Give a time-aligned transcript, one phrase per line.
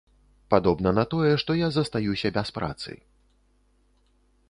[0.53, 2.99] Падобна на тое, што я застаюся без працы.